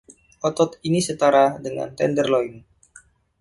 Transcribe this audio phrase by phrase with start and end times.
[0.47, 2.53] Otot ini setara dengan tenderloin.